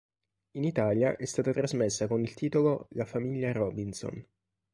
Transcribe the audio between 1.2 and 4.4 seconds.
stata trasmessa con il titolo "La famiglia Robinson".